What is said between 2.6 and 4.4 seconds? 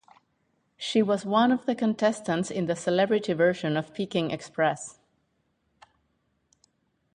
the celebrity version of "Peking